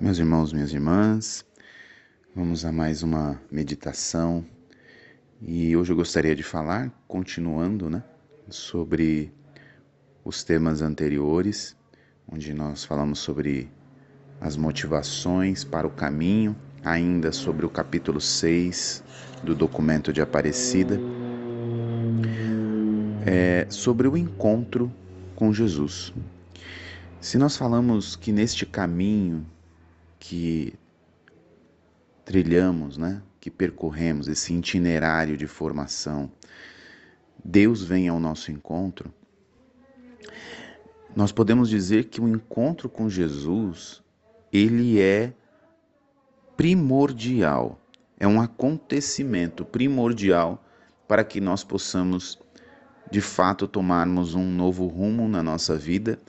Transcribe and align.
Meus 0.00 0.18
irmãos, 0.18 0.52
minhas 0.52 0.72
irmãs, 0.72 1.44
vamos 2.34 2.64
a 2.64 2.72
mais 2.72 3.02
uma 3.02 3.40
meditação 3.50 4.44
e 5.40 5.76
hoje 5.76 5.92
eu 5.92 5.96
gostaria 5.96 6.34
de 6.34 6.42
falar, 6.42 6.90
continuando, 7.06 7.88
né, 7.88 8.02
sobre 8.48 9.32
os 10.24 10.42
temas 10.42 10.82
anteriores, 10.82 11.76
onde 12.30 12.52
nós 12.52 12.84
falamos 12.84 13.20
sobre 13.20 13.70
as 14.40 14.56
motivações 14.56 15.62
para 15.62 15.86
o 15.86 15.90
caminho, 15.90 16.56
ainda 16.84 17.30
sobre 17.30 17.64
o 17.64 17.70
capítulo 17.70 18.20
6 18.20 19.04
do 19.42 19.54
documento 19.54 20.12
de 20.12 20.20
Aparecida, 20.20 20.98
é, 23.24 23.66
sobre 23.70 24.08
o 24.08 24.16
encontro 24.16 24.92
com 25.36 25.52
Jesus. 25.52 26.12
Se 27.24 27.38
nós 27.38 27.56
falamos 27.56 28.16
que 28.16 28.30
neste 28.30 28.66
caminho 28.66 29.46
que 30.18 30.74
trilhamos, 32.22 32.98
né, 32.98 33.22
que 33.40 33.50
percorremos, 33.50 34.28
esse 34.28 34.52
itinerário 34.52 35.34
de 35.34 35.46
formação, 35.46 36.30
Deus 37.42 37.82
vem 37.82 38.10
ao 38.10 38.20
nosso 38.20 38.52
encontro, 38.52 39.10
nós 41.16 41.32
podemos 41.32 41.70
dizer 41.70 42.10
que 42.10 42.20
o 42.20 42.28
encontro 42.28 42.90
com 42.90 43.08
Jesus, 43.08 44.02
ele 44.52 45.00
é 45.00 45.32
primordial, 46.58 47.80
é 48.20 48.28
um 48.28 48.38
acontecimento 48.38 49.64
primordial 49.64 50.62
para 51.08 51.24
que 51.24 51.40
nós 51.40 51.64
possamos 51.64 52.38
de 53.10 53.22
fato 53.22 53.66
tomarmos 53.66 54.34
um 54.34 54.44
novo 54.44 54.86
rumo 54.86 55.26
na 55.26 55.42
nossa 55.42 55.74
vida, 55.74 56.20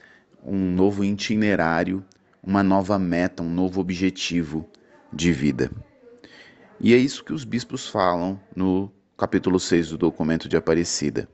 um 0.46 0.72
novo 0.72 1.04
itinerário 1.04 2.06
uma 2.46 2.62
nova 2.62 3.00
meta, 3.00 3.42
um 3.42 3.50
novo 3.50 3.82
objetivo 3.82 4.70
de 5.12 5.32
vida. 5.32 5.72
E 6.80 6.94
é 6.94 6.98
isso 6.98 7.24
que 7.24 7.34
os 7.34 7.44
bispos 7.44 7.88
falam 7.88 8.40
no 8.56 8.92
capítulo 9.18 9.60
6 9.60 9.90
do 9.90 9.98
documento 9.98 10.48
de 10.48 10.56
Aparecida. 10.56 11.28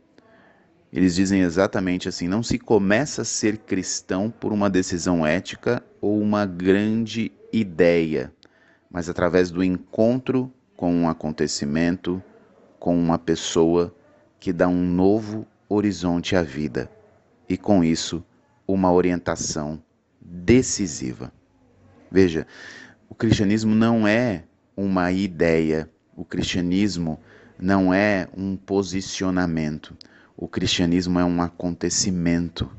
Eles 0.94 1.16
dizem 1.16 1.42
exatamente 1.42 2.08
assim: 2.08 2.28
não 2.28 2.42
se 2.42 2.58
começa 2.58 3.23
a 3.23 3.26
ser 3.26 3.58
cristão 3.58 4.30
por 4.30 4.53
uma 4.53 4.70
decisão 4.70 5.25
ética 5.25 5.84
ou 6.00 6.20
uma 6.20 6.46
grande 6.46 7.31
ideia, 7.52 8.31
mas 8.90 9.09
através 9.09 9.52
do 9.52 9.64
encontro 9.64 10.52
com 10.78 10.94
um 10.94 11.09
acontecimento, 11.09 12.23
com 12.80 12.98
uma 12.98 13.20
pessoa 13.20 13.94
que 14.40 14.53
dá 14.53 14.68
um 14.68 14.81
novo 14.81 15.46
horizonte 15.68 16.36
à 16.36 16.42
vida 16.42 16.90
e, 17.48 17.58
com 17.58 17.84
isso, 17.84 18.23
uma 18.73 18.91
orientação 18.91 19.81
decisiva. 20.19 21.31
Veja, 22.09 22.45
o 23.09 23.16
cristianismo 23.16 23.73
não 23.73 24.08
é 24.08 24.44
uma 24.75 25.11
ideia, 25.11 25.89
o 26.16 26.25
cristianismo 26.25 27.19
não 27.59 27.94
é 27.94 28.28
um 28.36 28.55
posicionamento, 28.55 29.95
o 30.36 30.47
cristianismo 30.47 31.19
é 31.19 31.25
um 31.25 31.41
acontecimento. 31.41 32.69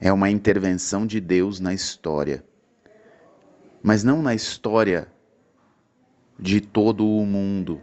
É 0.00 0.12
uma 0.12 0.28
intervenção 0.28 1.06
de 1.06 1.20
Deus 1.20 1.60
na 1.60 1.72
história. 1.72 2.44
Mas 3.82 4.02
não 4.02 4.20
na 4.20 4.34
história 4.34 5.08
de 6.38 6.60
todo 6.60 7.06
o 7.06 7.24
mundo. 7.24 7.80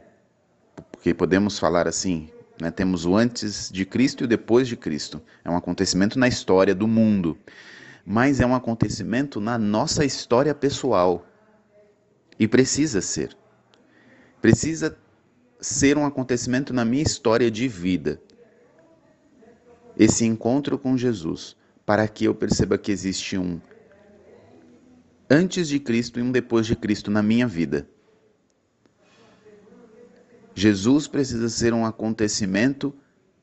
Porque 0.92 1.14
podemos 1.14 1.58
falar 1.58 1.88
assim, 1.88 2.30
né? 2.60 2.70
Temos 2.70 3.06
o 3.06 3.16
antes 3.16 3.70
de 3.72 3.86
Cristo 3.86 4.24
e 4.24 4.26
o 4.26 4.28
depois 4.28 4.68
de 4.68 4.76
Cristo. 4.76 5.22
É 5.44 5.50
um 5.50 5.56
acontecimento 5.56 6.20
na 6.20 6.28
história 6.28 6.76
do 6.76 6.88
mundo, 6.88 7.38
mas 8.06 8.40
é 8.40 8.46
um 8.46 8.56
acontecimento 8.56 9.40
na 9.40 9.58
nossa 9.58 10.04
história 10.04 10.54
pessoal. 10.54 11.26
E 12.38 12.48
precisa 12.48 13.02
ser. 13.02 13.36
Precisa 14.42 14.98
ser 15.60 15.98
um 15.98 16.06
acontecimento 16.06 16.74
na 16.74 16.86
minha 16.86 17.04
história 17.04 17.50
de 17.52 17.68
vida. 17.68 18.22
Esse 19.98 20.26
encontro 20.26 20.78
com 20.78 20.98
Jesus, 20.98 21.56
para 21.86 22.08
que 22.08 22.26
eu 22.26 22.34
perceba 22.34 22.78
que 22.78 22.92
existe 22.92 23.38
um 23.38 23.60
antes 25.30 25.68
de 25.68 25.80
Cristo 25.80 26.20
e 26.20 26.24
um 26.24 26.32
depois 26.32 26.66
de 26.66 26.76
Cristo 26.76 27.12
na 27.12 27.22
minha 27.22 27.46
vida. 27.46 27.88
Jesus 30.60 31.08
precisa 31.08 31.48
ser 31.48 31.74
um 31.74 31.86
acontecimento 31.86 32.94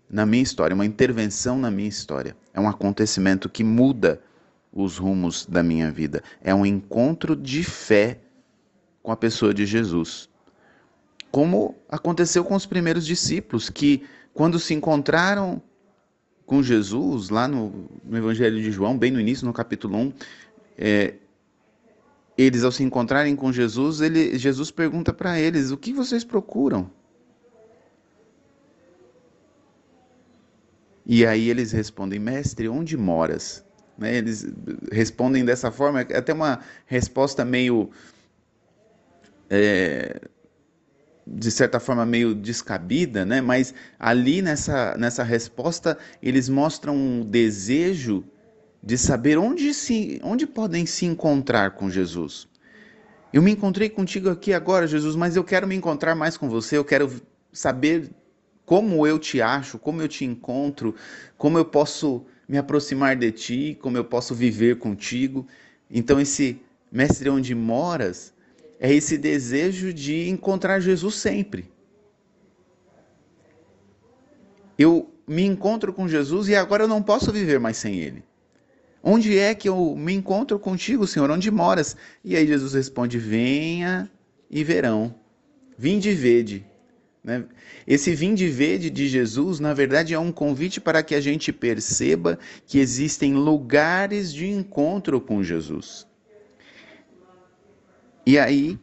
na 0.09 0.27
minha 0.27 0.43
história, 0.43 0.75
uma 0.75 0.85
intervenção 0.85 1.59
na 1.59 1.71
minha 1.71 1.89
história. 1.89 2.37
É 2.53 2.61
um 2.61 2.69
acontecimento 2.69 3.49
que 3.49 3.65
muda 3.65 4.21
os 4.71 4.99
rumos 4.99 5.47
da 5.47 5.63
minha 5.63 5.91
vida. 5.91 6.23
É 6.43 6.55
um 6.55 6.67
encontro 6.67 7.35
de 7.35 7.65
fé 7.65 8.21
com 9.03 9.11
a 9.11 9.17
pessoa 9.17 9.55
de 9.55 9.65
Jesus. 9.65 10.29
Como 11.31 11.75
aconteceu 11.89 12.45
com 12.45 12.55
os 12.55 12.67
primeiros 12.67 13.07
discípulos, 13.07 13.71
que 13.71 14.05
quando 14.35 14.59
se 14.59 14.75
encontraram 14.75 15.63
com 16.45 16.63
Jesus, 16.63 17.31
lá 17.31 17.49
no, 17.49 17.89
no 18.05 18.17
Evangelho 18.19 18.61
de 18.61 18.71
João, 18.71 18.97
bem 18.97 19.11
no 19.11 19.19
início, 19.19 19.47
no 19.47 19.55
capítulo 19.55 19.97
1, 19.97 20.13
é, 20.77 21.15
eles, 22.37 22.63
ao 22.63 22.71
se 22.71 22.85
encontrarem 22.85 23.35
com 23.35 23.51
Jesus, 23.51 24.03
ele, 24.03 24.37
Jesus 24.37 24.71
pergunta 24.71 25.15
para 25.15 25.41
eles: 25.41 25.71
O 25.71 25.79
que 25.79 25.95
vocês 25.95 26.23
procuram? 26.23 26.91
E 31.07 31.25
aí 31.25 31.49
eles 31.49 31.71
respondem, 31.71 32.19
mestre, 32.19 32.69
onde 32.69 32.97
moras? 32.97 33.65
Né? 33.97 34.17
Eles 34.17 34.45
respondem 34.91 35.45
dessa 35.45 35.71
forma, 35.71 36.01
é 36.01 36.17
até 36.17 36.33
uma 36.33 36.61
resposta 36.85 37.45
meio. 37.45 37.91
É, 39.49 40.21
de 41.29 41.51
certa 41.51 41.81
forma 41.81 42.07
meio 42.07 42.35
descabida, 42.35 43.25
né? 43.25 43.41
mas 43.41 43.75
ali 43.99 44.41
nessa, 44.41 44.97
nessa 44.97 45.25
resposta 45.25 45.99
eles 46.23 46.49
mostram 46.49 46.97
um 46.97 47.25
desejo 47.25 48.25
de 48.83 48.97
saber 48.97 49.37
onde, 49.37 49.75
se, 49.75 50.21
onde 50.23 50.47
podem 50.47 50.87
se 50.87 51.05
encontrar 51.05 51.73
com 51.73 51.91
Jesus. 51.91 52.49
Eu 53.33 53.43
me 53.43 53.51
encontrei 53.51 53.89
contigo 53.89 54.31
aqui 54.31 54.53
agora, 54.53 54.87
Jesus, 54.87 55.17
mas 55.17 55.35
eu 55.35 55.43
quero 55.43 55.67
me 55.67 55.75
encontrar 55.75 56.15
mais 56.15 56.37
com 56.37 56.49
você, 56.49 56.77
eu 56.77 56.85
quero 56.85 57.11
saber 57.53 58.11
como 58.67 59.07
eu 59.07 59.19
te 59.19 59.41
acho, 59.41 59.79
como 59.79 60.03
eu 60.03 60.09
te 60.09 60.25
encontro, 60.25 60.95
como 61.39 61.57
eu 61.57 61.65
posso 61.65 62.27
me 62.49 62.59
aproximar 62.59 63.15
de 63.17 63.31
ti, 63.31 63.79
como 63.81 63.97
eu 63.97 64.05
posso 64.05 64.35
viver 64.35 64.79
contigo. 64.79 65.47
Então, 65.89 66.21
esse 66.21 66.61
mestre 66.91 67.31
onde 67.31 67.55
moras 67.55 68.35
é 68.81 68.93
esse 68.93 69.17
desejo 69.17 69.93
de 69.93 70.29
encontrar 70.29 70.81
Jesus 70.81 71.15
sempre. 71.15 71.71
Eu 74.77 75.09
me 75.27 75.45
encontro 75.45 75.93
com 75.93 76.09
Jesus 76.09 76.49
e 76.49 76.57
agora 76.57 76.85
eu 76.85 76.89
não 76.89 77.03
posso 77.03 77.33
viver 77.33 77.59
mais 77.59 77.77
sem 77.77 77.97
ele. 78.01 78.23
Onde 79.03 79.39
é 79.39 79.55
que 79.55 79.69
eu 79.69 79.95
me 79.97 80.13
encontro 80.13 80.59
contigo, 80.59 81.07
Senhor? 81.07 81.31
Onde 81.31 81.51
moras? 81.51 81.97
E 82.25 82.37
aí 82.37 82.47
Jesus 82.47 82.75
responde: 82.75 83.17
Venha 83.17 84.11
e 84.51 84.65
verão. 84.65 85.15
Vinde 85.79 86.11
e 86.11 86.15
vede. 86.15 86.67
Né? 87.27 87.45
Esse 87.89 88.15
vinde 88.15 88.47
verde 88.49 88.89
de 88.89 89.09
Jesus, 89.09 89.59
na 89.59 89.75
verdade, 89.75 90.15
é 90.15 90.19
um 90.19 90.31
convite 90.31 90.81
para 90.81 91.03
que 91.03 91.13
a 91.13 91.21
gente 91.21 91.53
perceba 91.53 92.39
que 92.65 92.79
existem 92.79 93.35
lugares 93.35 94.33
de 94.33 94.47
encontro 94.47 95.21
com 95.21 95.43
Jesus. 95.43 96.07
E 98.25 98.39
aí, 98.39 98.79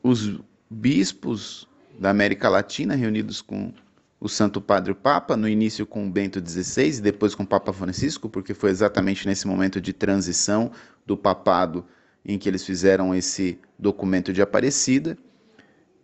os 0.00 0.38
bispos 0.70 1.68
da 1.98 2.10
América 2.10 2.48
Latina, 2.48 2.94
reunidos 2.94 3.42
com 3.42 3.74
o 4.20 4.28
Santo 4.28 4.60
Padre 4.60 4.94
Papa, 4.94 5.36
no 5.36 5.48
início 5.48 5.84
com 5.84 6.08
Bento 6.08 6.38
XVI 6.38 6.98
e 6.98 7.00
depois 7.00 7.34
com 7.34 7.42
o 7.42 7.46
Papa 7.46 7.72
Francisco, 7.72 8.28
porque 8.28 8.54
foi 8.54 8.70
exatamente 8.70 9.26
nesse 9.26 9.48
momento 9.48 9.80
de 9.80 9.92
transição 9.92 10.70
do 11.04 11.16
papado 11.16 11.84
em 12.24 12.38
que 12.38 12.48
eles 12.48 12.64
fizeram 12.64 13.12
esse 13.12 13.58
documento 13.76 14.32
de 14.32 14.40
Aparecida 14.40 15.18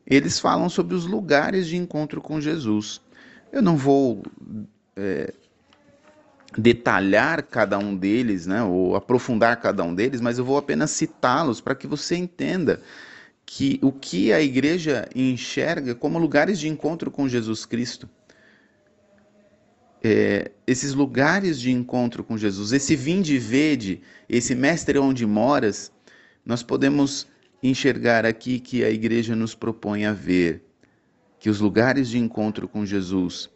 eles 0.07 0.39
falam 0.39 0.69
sobre 0.69 0.95
os 0.95 1.07
lugares 1.07 1.67
de 1.67 1.77
encontro 1.77 2.21
com 2.21 2.41
Jesus. 2.41 3.01
Eu 3.53 3.63
não 3.63 3.77
vou 3.77 4.23
é, 4.97 5.33
detalhar 6.57 7.43
cada 7.43 7.79
um 7.79 7.97
deles, 7.97 8.47
né, 8.47 8.63
ou 8.63 8.97
aprofundar 8.97 9.61
cada 9.61 9.83
um 9.83 9.95
deles, 9.95 10.21
mas 10.21 10.39
eu 10.39 10.45
vou 10.45 10.59
apenas 10.59 10.91
citá-los 10.91 11.61
para 11.61 11.75
que 11.75 11.87
você 11.87 12.17
entenda 12.17 12.81
que 13.45 13.79
o 13.83 13.93
que 13.93 14.33
a 14.33 14.41
igreja 14.41 15.09
enxerga 15.15 15.95
como 15.95 16.19
lugares 16.19 16.59
de 16.59 16.69
encontro 16.69 17.11
com 17.11 17.29
Jesus 17.29 17.67
Cristo. 17.67 18.09
É, 20.05 20.51
esses 20.67 20.95
lugares 20.95 21.61
de 21.61 21.71
encontro 21.71 22.25
com 22.25 22.37
Jesus, 22.37 22.73
esse 22.73 22.97
vinde 22.97 23.37
e 23.37 23.39
vede, 23.39 24.03
esse 24.29 24.55
mestre 24.55 24.99
onde 24.99 25.25
moras, 25.25 25.93
nós 26.45 26.63
podemos 26.63 27.27
enxergar 27.63 28.27
aqui 28.27 28.59
que 28.59 28.83
a 28.83 28.91
igreja 28.91 29.37
nos 29.37 29.55
propõe 29.55 30.05
a 30.05 30.13
ver 30.13 30.63
que 31.39 31.49
os 31.49 31.61
lugares 31.61 32.09
de 32.09 32.19
encontro 32.19 32.69
com 32.69 32.85
Jesus 32.85 33.51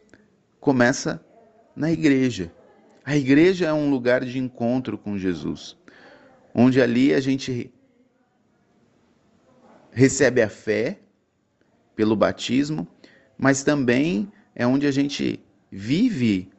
começa 0.59 1.23
na 1.75 1.91
igreja. 1.91 2.51
A 3.05 3.15
igreja 3.15 3.67
é 3.67 3.73
um 3.73 3.89
lugar 3.89 4.25
de 4.25 4.37
encontro 4.37 4.97
com 4.97 5.17
Jesus, 5.17 5.77
onde 6.53 6.81
ali 6.81 7.13
a 7.13 7.19
gente 7.19 7.71
recebe 9.91 10.41
a 10.41 10.49
fé 10.49 10.99
pelo 11.95 12.15
batismo, 12.15 12.87
mas 13.37 13.63
também 13.63 14.31
é 14.53 14.67
onde 14.67 14.85
a 14.85 14.91
gente 14.91 15.39
vive 15.71 16.51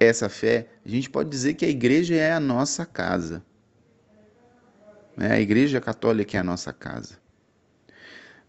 essa 0.00 0.28
fé. 0.28 0.66
A 0.84 0.88
gente 0.88 1.08
pode 1.08 1.30
dizer 1.30 1.54
que 1.54 1.64
a 1.64 1.68
igreja 1.68 2.14
é 2.14 2.32
a 2.32 2.40
nossa 2.40 2.84
casa. 2.84 3.44
Né? 5.20 5.32
A 5.32 5.40
igreja 5.40 5.82
católica 5.82 6.38
é 6.38 6.40
a 6.40 6.42
nossa 6.42 6.72
casa. 6.72 7.18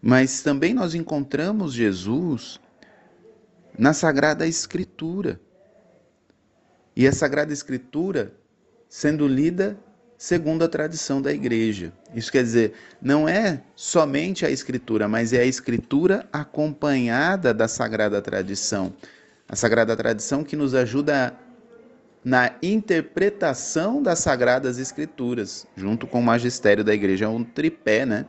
Mas 0.00 0.42
também 0.42 0.72
nós 0.72 0.94
encontramos 0.94 1.74
Jesus 1.74 2.58
na 3.78 3.92
Sagrada 3.92 4.46
Escritura. 4.46 5.38
E 6.96 7.06
a 7.06 7.12
Sagrada 7.12 7.52
Escritura 7.52 8.32
sendo 8.88 9.28
lida 9.28 9.78
segundo 10.16 10.64
a 10.64 10.68
tradição 10.68 11.20
da 11.20 11.30
igreja. 11.32 11.92
Isso 12.14 12.32
quer 12.32 12.42
dizer, 12.42 12.72
não 13.02 13.28
é 13.28 13.60
somente 13.76 14.46
a 14.46 14.50
escritura, 14.50 15.06
mas 15.08 15.32
é 15.32 15.40
a 15.40 15.44
escritura 15.44 16.26
acompanhada 16.32 17.52
da 17.52 17.68
sagrada 17.68 18.22
tradição. 18.22 18.94
A 19.48 19.56
sagrada 19.56 19.96
tradição 19.96 20.44
que 20.44 20.56
nos 20.56 20.74
ajuda 20.74 21.36
na 22.24 22.52
interpretação 22.62 24.02
das 24.02 24.20
sagradas 24.20 24.78
escrituras, 24.78 25.66
junto 25.76 26.06
com 26.06 26.20
o 26.20 26.22
magistério 26.22 26.84
da 26.84 26.94
igreja, 26.94 27.24
é 27.24 27.28
um 27.28 27.42
tripé, 27.42 28.06
né, 28.06 28.26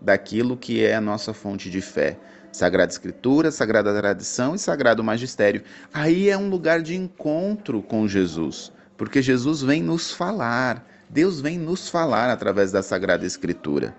daquilo 0.00 0.56
que 0.56 0.84
é 0.84 0.94
a 0.94 1.00
nossa 1.00 1.32
fonte 1.32 1.70
de 1.70 1.80
fé. 1.80 2.18
Sagrada 2.50 2.90
Escritura, 2.90 3.50
Sagrada 3.50 3.94
Tradição 3.94 4.54
e 4.54 4.58
Sagrado 4.58 5.04
Magistério. 5.04 5.62
Aí 5.92 6.28
é 6.30 6.36
um 6.36 6.48
lugar 6.48 6.82
de 6.82 6.96
encontro 6.96 7.82
com 7.82 8.08
Jesus, 8.08 8.72
porque 8.96 9.20
Jesus 9.20 9.62
vem 9.62 9.82
nos 9.82 10.12
falar, 10.12 10.84
Deus 11.08 11.40
vem 11.40 11.58
nos 11.58 11.88
falar 11.88 12.30
através 12.30 12.72
da 12.72 12.82
Sagrada 12.82 13.26
Escritura. 13.26 13.94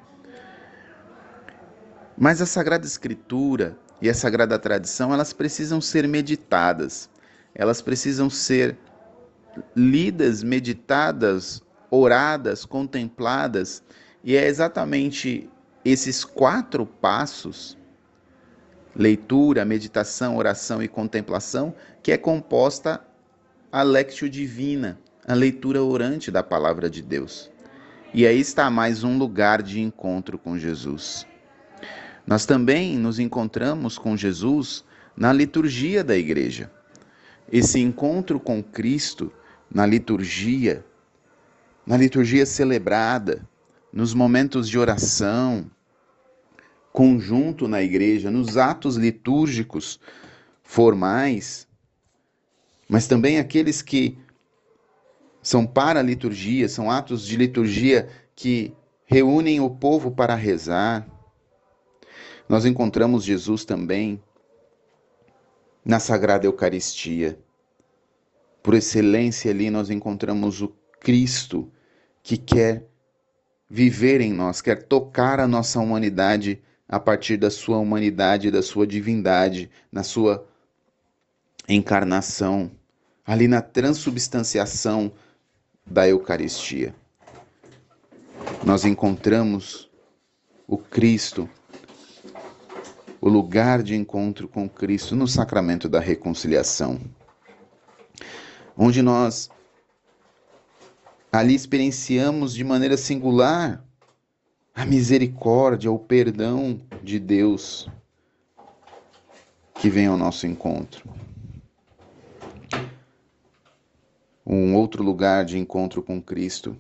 Mas 2.18 2.41
a 2.41 2.45
Sagrada 2.45 2.86
Escritura 2.86 3.77
e 4.01 4.09
a 4.09 4.13
Sagrada 4.13 4.59
Tradição, 4.59 5.13
elas 5.13 5.31
precisam 5.31 5.80
ser 5.80 6.07
meditadas. 6.07 7.09
Elas 7.56 7.81
precisam 7.81 8.30
ser 8.30 8.77
lidas, 9.75 10.44
meditadas, 10.44 11.62
oradas, 11.90 12.66
contempladas, 12.66 13.84
e 14.24 14.36
é 14.36 14.48
exatamente 14.48 15.50
esses 15.84 16.24
quatro 16.24 16.86
passos 16.86 17.78
leitura, 18.96 19.63
meditação, 19.63 20.36
oração 20.36 20.81
e 20.84 20.88
contemplação 20.88 21.74
que 22.01 22.12
é 22.12 22.18
composta 22.18 23.01
a 23.72 23.84
Lectio 23.84 24.30
Divina, 24.30 25.00
a 25.25 25.34
leitura 25.34 25.84
orante 25.84 26.31
da 26.31 26.44
palavra 26.44 26.90
de 26.90 27.01
Deus. 27.01 27.50
E 28.13 28.25
aí 28.25 28.40
está 28.40 28.69
mais 28.69 29.04
um 29.04 29.18
lugar 29.18 29.62
de 29.62 29.80
encontro 29.80 30.38
com 30.38 30.57
Jesus. 30.57 31.25
Nós 32.25 32.46
também 32.46 32.98
nos 32.98 33.19
encontramos 33.19 33.98
com 33.98 34.18
Jesus 34.18 34.84
na 35.16 35.31
liturgia 35.31 36.04
da 36.04 36.18
igreja. 36.18 36.72
Esse 37.51 37.80
encontro 37.80 38.40
com 38.40 38.62
Cristo 38.63 39.31
na 39.71 39.86
liturgia, 39.86 40.86
na 41.86 41.98
liturgia 41.98 42.45
celebrada, 42.45 43.48
nos 43.92 44.13
momentos 44.13 44.68
de 44.69 44.77
oração, 44.77 45.69
conjunto 46.92 47.68
na 47.68 47.81
igreja, 47.81 48.31
nos 48.31 48.57
atos 48.57 48.95
litúrgicos 48.95 50.00
formais, 50.63 51.68
mas 52.88 53.07
também 53.07 53.39
aqueles 53.39 53.81
que 53.81 54.18
são 55.42 55.66
para 55.66 56.00
a 56.00 56.04
liturgia, 56.04 56.68
são 56.68 56.92
atos 56.92 57.25
de 57.25 57.38
liturgia 57.38 58.10
que 58.36 58.74
reúnem 59.06 59.60
o 59.60 59.69
povo 59.69 60.12
para 60.12 60.36
rezar. 60.36 61.07
Nós 62.48 62.65
encontramos 62.65 63.24
Jesus 63.24 63.63
também 63.65 64.22
na 65.83 66.00
Sagrada 66.00 66.45
Eucaristia. 66.45 67.39
Por 68.62 68.74
excelência 68.74 69.52
ali 69.52 69.70
nós 69.70 69.90
encontramos 69.90 70.62
o 70.62 70.74
Cristo 71.00 71.72
que 72.22 72.38
quer 72.38 72.86
viver 73.70 74.20
em 74.22 74.34
nós, 74.34 74.62
quer 74.62 74.84
tocar 74.84 75.40
a 75.40 75.48
nossa 75.48 75.80
humanidade 75.80 76.62
a 76.88 77.00
partir 77.00 77.38
da 77.38 77.52
sua 77.52 77.78
humanidade, 77.78 78.50
da 78.50 78.64
sua 78.64 78.88
divindade, 78.88 79.70
na 79.92 80.04
sua 80.04 80.48
encarnação, 81.68 82.72
ali 83.26 83.48
na 83.48 83.62
transubstanciação 83.62 85.12
da 85.86 86.08
Eucaristia. 86.08 86.96
Nós 88.66 88.86
encontramos 88.86 89.90
o 90.68 90.78
Cristo, 90.78 91.48
o 93.22 93.30
lugar 93.30 93.84
de 93.84 93.96
encontro 93.96 94.48
com 94.48 94.68
Cristo 94.68 95.16
no 95.16 95.28
sacramento 95.28 95.88
da 95.88 96.00
reconciliação, 96.00 97.00
onde 98.81 99.02
nós 99.02 99.50
ali 101.30 101.54
experienciamos 101.54 102.54
de 102.54 102.64
maneira 102.64 102.96
singular 102.96 103.84
a 104.74 104.86
misericórdia, 104.86 105.92
o 105.92 106.00
perdão 106.00 106.80
de 107.04 107.20
Deus 107.20 107.90
que 109.76 109.90
vem 109.90 110.08
ao 110.08 110.16
nosso 110.16 110.48
encontro. 110.48 111.10
Um 114.46 114.74
outro 114.76 115.04
lugar 115.04 115.44
de 115.44 115.58
encontro 115.58 116.02
com 116.02 116.22
Cristo 116.22 116.78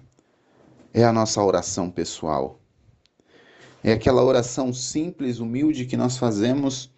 é 0.93 1.03
a 1.03 1.11
nossa 1.11 1.43
oração 1.43 1.91
pessoal. 1.91 2.61
É 3.83 3.91
aquela 3.91 4.23
oração 4.23 4.71
simples, 4.73 5.39
humilde 5.39 5.85
que 5.85 5.97
nós 5.97 6.17
fazemos 6.17 6.89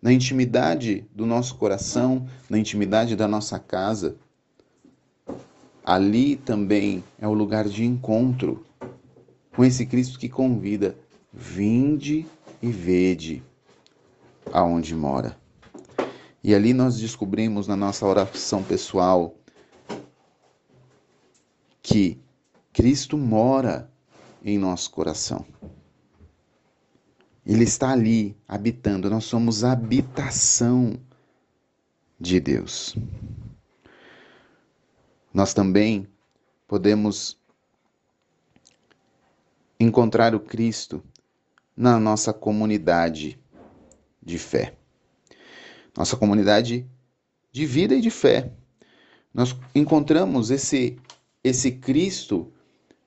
na 0.00 0.12
intimidade 0.12 1.04
do 1.12 1.26
nosso 1.26 1.56
coração, 1.56 2.28
na 2.48 2.56
intimidade 2.56 3.16
da 3.16 3.26
nossa 3.26 3.58
casa. 3.58 4.16
Ali 5.84 6.36
também 6.36 7.04
é 7.18 7.28
o 7.28 7.34
lugar 7.34 7.68
de 7.68 7.84
encontro 7.84 8.64
com 9.54 9.62
esse 9.62 9.84
Cristo 9.84 10.18
que 10.18 10.30
convida: 10.30 10.96
vinde 11.30 12.26
e 12.62 12.70
vede 12.70 13.42
aonde 14.50 14.94
mora. 14.94 15.36
E 16.42 16.54
ali 16.54 16.72
nós 16.72 16.98
descobrimos 16.98 17.66
na 17.66 17.76
nossa 17.76 18.06
oração 18.06 18.62
pessoal 18.62 19.34
que 21.82 22.18
Cristo 22.72 23.18
mora 23.18 23.90
em 24.42 24.58
nosso 24.58 24.90
coração. 24.90 25.44
Ele 27.46 27.64
está 27.64 27.90
ali 27.90 28.34
habitando, 28.48 29.10
nós 29.10 29.24
somos 29.24 29.64
habitação 29.64 30.94
de 32.18 32.40
Deus. 32.40 32.96
Nós 35.34 35.52
também 35.52 36.06
podemos 36.68 37.36
encontrar 39.80 40.32
o 40.32 40.38
Cristo 40.38 41.02
na 41.76 41.98
nossa 41.98 42.32
comunidade 42.32 43.36
de 44.22 44.38
fé. 44.38 44.76
Nossa 45.96 46.16
comunidade 46.16 46.88
de 47.50 47.66
vida 47.66 47.96
e 47.96 48.00
de 48.00 48.10
fé. 48.10 48.52
Nós 49.34 49.56
encontramos 49.74 50.52
esse 50.52 50.96
esse 51.42 51.72
Cristo 51.72 52.50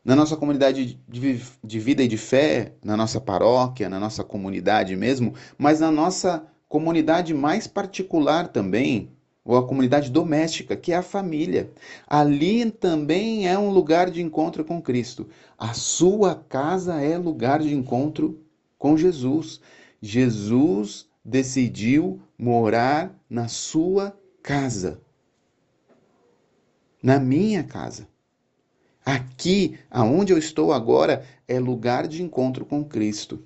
na 0.06 0.16
nossa 0.16 0.38
comunidade 0.38 1.00
de, 1.08 1.42
de 1.64 1.80
vida 1.80 2.04
e 2.04 2.08
de 2.08 2.18
fé, 2.18 2.74
na 2.84 2.96
nossa 2.96 3.20
paróquia, 3.20 3.90
na 3.90 4.00
nossa 4.00 4.24
comunidade 4.24 4.96
mesmo, 4.96 5.34
mas 5.58 5.80
na 5.80 5.90
nossa 5.90 6.46
comunidade 6.70 7.34
mais 7.34 7.66
particular 7.66 8.48
também, 8.50 9.12
ou 9.48 9.56
a 9.56 9.66
comunidade 9.66 10.12
doméstica, 10.12 10.76
que 10.76 10.92
é 10.92 10.98
a 10.98 11.02
família. 11.02 11.72
Ali 12.06 12.70
também 12.70 13.48
é 13.48 13.58
um 13.58 13.70
lugar 13.70 14.12
de 14.12 14.22
encontro 14.22 14.66
com 14.66 14.82
Cristo. 14.82 15.30
A 15.58 15.74
sua 15.74 16.36
casa 16.36 17.02
é 17.02 17.18
lugar 17.18 17.62
de 17.62 17.74
encontro 17.74 18.42
com 18.78 18.98
Jesus. 18.98 19.62
Jesus 20.02 21.08
decidiu 21.24 22.20
morar 22.38 23.18
na 23.30 23.48
sua 23.48 24.16
casa. 24.44 25.00
Na 27.02 27.18
minha 27.18 27.64
casa. 27.64 28.06
Aqui, 29.06 29.80
aonde 29.90 30.34
eu 30.34 30.38
estou 30.38 30.74
agora, 30.74 31.26
é 31.48 31.58
lugar 31.58 32.06
de 32.06 32.22
encontro 32.22 32.66
com 32.66 32.84
Cristo. 32.84 33.42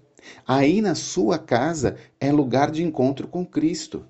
Aí 0.47 0.81
na 0.81 0.95
sua 0.95 1.37
casa 1.37 1.95
é 2.19 2.31
lugar 2.31 2.71
de 2.71 2.83
encontro 2.83 3.27
com 3.27 3.45
Cristo. 3.45 4.03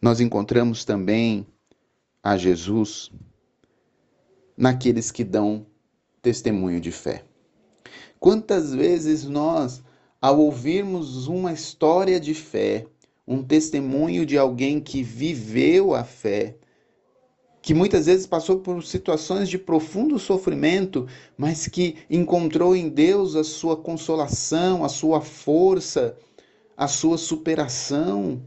Nós 0.00 0.18
encontramos 0.20 0.84
também 0.84 1.46
a 2.22 2.36
Jesus 2.36 3.10
naqueles 4.56 5.10
que 5.10 5.22
dão 5.22 5.66
testemunho 6.22 6.80
de 6.80 6.90
fé. 6.90 7.24
Quantas 8.18 8.74
vezes 8.74 9.24
nós, 9.24 9.82
ao 10.20 10.38
ouvirmos 10.38 11.26
uma 11.26 11.52
história 11.52 12.18
de 12.18 12.34
fé, 12.34 12.86
um 13.26 13.42
testemunho 13.42 14.24
de 14.24 14.38
alguém 14.38 14.80
que 14.80 15.02
viveu 15.02 15.94
a 15.94 16.02
fé, 16.02 16.56
que 17.62 17.74
muitas 17.74 18.06
vezes 18.06 18.26
passou 18.26 18.60
por 18.60 18.82
situações 18.82 19.48
de 19.48 19.58
profundo 19.58 20.18
sofrimento, 20.18 21.06
mas 21.36 21.68
que 21.68 21.98
encontrou 22.08 22.74
em 22.74 22.88
Deus 22.88 23.36
a 23.36 23.44
sua 23.44 23.76
consolação, 23.76 24.82
a 24.82 24.88
sua 24.88 25.20
força, 25.20 26.16
a 26.74 26.88
sua 26.88 27.18
superação. 27.18 28.42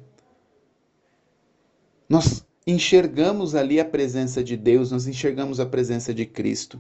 Nós 2.14 2.46
enxergamos 2.68 3.56
ali 3.56 3.80
a 3.80 3.86
presença 3.86 4.44
de 4.44 4.56
Deus, 4.56 4.92
nós 4.92 5.08
enxergamos 5.08 5.60
a 5.60 5.66
presença 5.66 6.14
de 6.14 6.28
Cristo. 6.28 6.80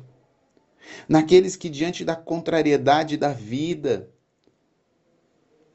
Naqueles 1.10 1.56
que, 1.56 1.70
diante 1.70 2.06
da 2.06 2.16
contrariedade 2.16 3.18
da 3.18 3.34
vida, 3.34 4.12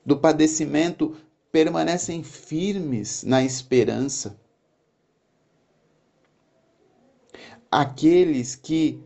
do 0.07 0.17
padecimento, 0.17 1.17
permanecem 1.50 2.23
firmes 2.23 3.25
na 3.25 3.43
esperança. 3.43 4.38
Aqueles 7.69 8.55
que, 8.55 9.03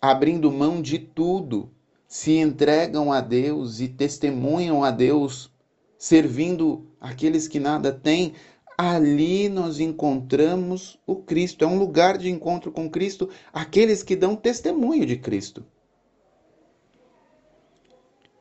abrindo 0.00 0.50
mão 0.50 0.82
de 0.82 0.98
tudo, 0.98 1.70
se 2.08 2.38
entregam 2.38 3.12
a 3.12 3.20
Deus 3.20 3.78
e 3.78 3.86
testemunham 3.86 4.82
a 4.82 4.90
Deus, 4.90 5.48
servindo 5.96 6.88
aqueles 7.00 7.46
que 7.46 7.60
nada 7.60 7.92
têm, 7.92 8.34
ali 8.82 9.48
nós 9.48 9.78
encontramos 9.78 10.98
o 11.06 11.14
Cristo. 11.14 11.64
É 11.64 11.68
um 11.68 11.78
lugar 11.78 12.18
de 12.18 12.28
encontro 12.28 12.72
com 12.72 12.90
Cristo, 12.90 13.30
aqueles 13.52 14.02
que 14.02 14.16
dão 14.16 14.34
testemunho 14.34 15.06
de 15.06 15.16
Cristo. 15.16 15.64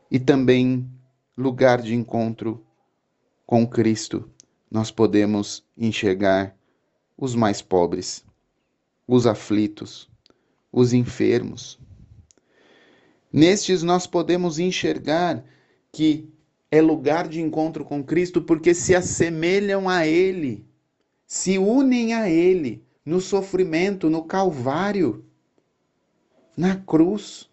E 0.10 0.20
também 0.20 0.90
lugar 1.38 1.82
de 1.82 1.94
encontro 1.94 2.66
com 3.46 3.68
Cristo, 3.68 4.30
nós 4.70 4.90
podemos 4.90 5.64
enxergar 5.78 6.58
os 7.16 7.36
mais 7.36 7.62
pobres, 7.62 8.26
os 9.08 9.28
aflitos, 9.28 10.10
os 10.72 10.92
enfermos. 10.92 11.80
Nestes 13.32 13.84
nós 13.84 14.08
podemos 14.08 14.58
enxergar 14.58 15.46
que 15.92 16.28
é 16.72 16.82
lugar 16.82 17.28
de 17.28 17.42
encontro 17.42 17.84
com 17.84 18.02
Cristo 18.02 18.42
porque 18.42 18.74
se 18.74 18.96
assemelham 18.96 19.90
a 19.90 20.08
Ele, 20.08 20.66
se 21.28 21.58
unem 21.58 22.14
a 22.14 22.30
Ele 22.30 22.88
no 23.06 23.20
sofrimento, 23.20 24.10
no 24.10 24.24
Calvário, 24.24 25.26
na 26.56 26.78
cruz. 26.78 27.50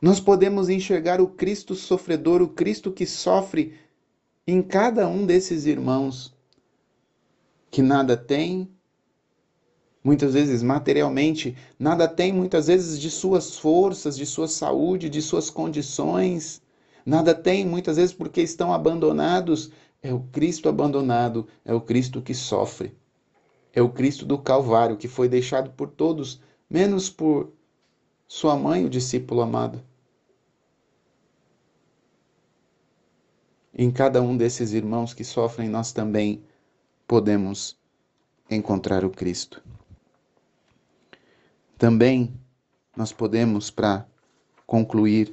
Nós 0.00 0.20
podemos 0.20 0.68
enxergar 0.68 1.20
o 1.20 1.28
Cristo 1.28 1.74
sofredor, 1.74 2.42
o 2.42 2.48
Cristo 2.48 2.92
que 2.92 3.06
sofre 3.06 3.74
em 4.46 4.62
cada 4.62 5.08
um 5.08 5.24
desses 5.24 5.64
irmãos 5.64 6.36
que 7.70 7.82
nada 7.82 8.16
tem, 8.16 8.70
muitas 10.02 10.34
vezes 10.34 10.62
materialmente, 10.62 11.56
nada 11.78 12.06
tem 12.06 12.32
muitas 12.32 12.66
vezes 12.66 12.98
de 13.00 13.10
suas 13.10 13.56
forças, 13.56 14.16
de 14.16 14.24
sua 14.24 14.48
saúde, 14.48 15.08
de 15.08 15.20
suas 15.20 15.50
condições, 15.50 16.62
nada 17.04 17.34
tem 17.34 17.66
muitas 17.66 17.96
vezes 17.96 18.14
porque 18.14 18.40
estão 18.40 18.72
abandonados. 18.72 19.70
É 20.00 20.14
o 20.14 20.20
Cristo 20.20 20.68
abandonado, 20.68 21.48
é 21.64 21.74
o 21.74 21.80
Cristo 21.80 22.22
que 22.22 22.34
sofre. 22.34 22.96
É 23.72 23.82
o 23.82 23.88
Cristo 23.88 24.24
do 24.24 24.38
Calvário 24.38 24.96
que 24.96 25.08
foi 25.08 25.28
deixado 25.28 25.70
por 25.70 25.88
todos, 25.88 26.40
menos 26.70 27.10
por 27.10 27.52
sua 28.26 28.56
mãe, 28.56 28.84
o 28.84 28.90
discípulo 28.90 29.40
amado. 29.40 29.82
Em 33.74 33.90
cada 33.90 34.20
um 34.20 34.36
desses 34.36 34.72
irmãos 34.72 35.14
que 35.14 35.24
sofrem, 35.24 35.68
nós 35.68 35.92
também 35.92 36.42
podemos 37.06 37.78
encontrar 38.50 39.04
o 39.04 39.10
Cristo. 39.10 39.62
Também 41.78 42.34
nós 42.96 43.12
podemos, 43.12 43.70
para 43.70 44.04
concluir, 44.66 45.32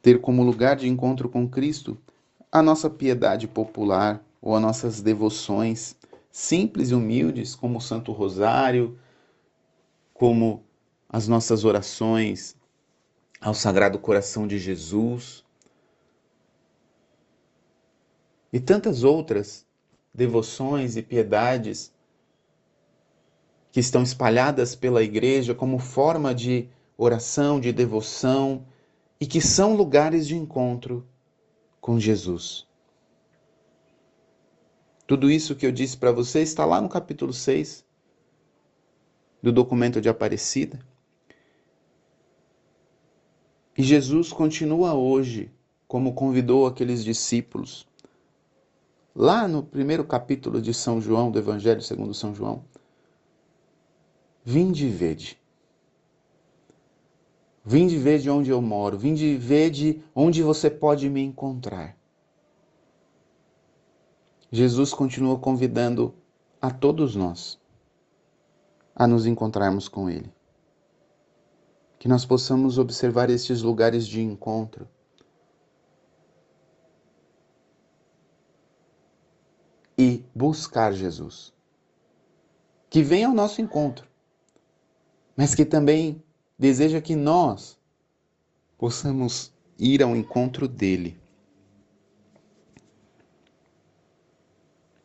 ter 0.00 0.20
como 0.20 0.44
lugar 0.44 0.76
de 0.76 0.88
encontro 0.88 1.28
com 1.28 1.48
Cristo 1.48 1.98
a 2.50 2.62
nossa 2.62 2.88
piedade 2.88 3.48
popular 3.48 4.24
ou 4.40 4.54
as 4.54 4.62
nossas 4.62 5.00
devoções 5.02 5.96
simples 6.30 6.90
e 6.90 6.94
humildes, 6.94 7.56
como 7.56 7.78
o 7.78 7.80
Santo 7.80 8.12
Rosário, 8.12 8.96
como 10.14 10.64
as 11.08 11.26
nossas 11.26 11.64
orações 11.64 12.56
ao 13.40 13.52
Sagrado 13.52 13.98
Coração 13.98 14.46
de 14.46 14.58
Jesus 14.60 15.44
e 18.52 18.60
tantas 18.60 19.02
outras 19.02 19.66
devoções 20.14 20.96
e 20.96 21.02
piedades 21.02 21.92
que 23.70 23.80
estão 23.80 24.02
espalhadas 24.02 24.74
pela 24.74 25.02
igreja 25.02 25.54
como 25.54 25.78
forma 25.78 26.34
de 26.34 26.68
oração, 26.96 27.60
de 27.60 27.72
devoção 27.72 28.64
e 29.20 29.26
que 29.26 29.40
são 29.40 29.74
lugares 29.74 30.26
de 30.26 30.36
encontro 30.36 31.06
com 31.80 31.98
Jesus. 31.98 32.66
Tudo 35.06 35.30
isso 35.30 35.56
que 35.56 35.64
eu 35.64 35.72
disse 35.72 35.96
para 35.96 36.12
você 36.12 36.40
está 36.40 36.64
lá 36.64 36.80
no 36.80 36.88
capítulo 36.88 37.32
6 37.32 37.84
do 39.42 39.52
documento 39.52 40.00
de 40.00 40.08
Aparecida. 40.08 40.78
E 43.76 43.82
Jesus 43.82 44.32
continua 44.32 44.94
hoje, 44.94 45.50
como 45.86 46.12
convidou 46.12 46.66
aqueles 46.66 47.04
discípulos, 47.04 47.86
lá 49.14 49.46
no 49.46 49.62
primeiro 49.62 50.04
capítulo 50.04 50.60
de 50.60 50.74
São 50.74 51.00
João, 51.00 51.30
do 51.30 51.38
Evangelho 51.38 51.80
segundo 51.80 52.12
São 52.12 52.34
João. 52.34 52.64
Vinde 54.50 54.86
e 54.86 54.88
vede. 54.88 55.38
Vinde 57.62 57.96
e 57.96 57.98
vede 57.98 58.30
onde 58.30 58.48
eu 58.48 58.62
moro. 58.62 58.96
Vinde 58.96 59.26
e 59.26 59.36
vede 59.36 60.02
onde 60.14 60.42
você 60.42 60.70
pode 60.70 61.06
me 61.10 61.20
encontrar. 61.20 61.94
Jesus 64.50 64.94
continua 64.94 65.38
convidando 65.38 66.14
a 66.62 66.70
todos 66.70 67.14
nós 67.14 67.60
a 68.96 69.06
nos 69.06 69.26
encontrarmos 69.26 69.86
com 69.86 70.08
Ele. 70.08 70.32
Que 71.98 72.08
nós 72.08 72.24
possamos 72.24 72.78
observar 72.78 73.28
estes 73.28 73.60
lugares 73.60 74.06
de 74.06 74.22
encontro 74.22 74.88
e 79.98 80.24
buscar 80.34 80.94
Jesus. 80.94 81.52
Que 82.88 83.02
venha 83.02 83.28
ao 83.28 83.34
nosso 83.34 83.60
encontro, 83.60 84.08
mas 85.38 85.54
que 85.54 85.64
também 85.64 86.20
deseja 86.58 87.00
que 87.00 87.14
nós 87.14 87.78
possamos 88.76 89.52
ir 89.78 90.02
ao 90.02 90.16
encontro 90.16 90.66
dele. 90.66 91.16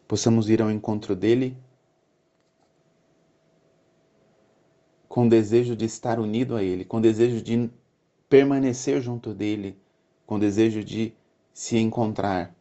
Possamos 0.07 0.49
ir 0.49 0.59
ao 0.59 0.71
encontro 0.71 1.15
dele 1.15 1.55
com 5.07 5.29
desejo 5.29 5.75
de 5.75 5.85
estar 5.85 6.19
unido 6.19 6.55
a 6.55 6.63
ele, 6.63 6.83
com 6.83 6.99
desejo 6.99 7.39
de 7.39 7.69
permanecer 8.27 9.03
junto 9.03 9.35
dele, 9.35 9.77
com 10.25 10.39
desejo 10.39 10.83
de 10.83 11.13
se 11.53 11.77
encontrar 11.77 12.55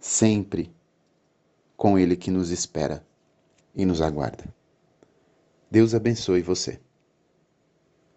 sempre 0.00 0.72
com 1.76 1.98
Ele 1.98 2.16
que 2.16 2.30
nos 2.30 2.50
espera 2.50 3.06
e 3.74 3.84
nos 3.84 4.00
aguarda. 4.00 4.57
Deus 5.70 5.94
abençoe 5.94 6.42
você. 6.42 6.80